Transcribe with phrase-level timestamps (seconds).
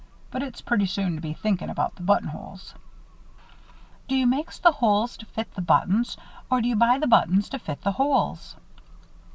[0.31, 2.73] But it's pretty soon to be thinkin' about the buttonholes."
[4.07, 6.17] "Do you makes the holes to fit the buttons
[6.49, 8.55] or do you buy the buttons to fit the holes?"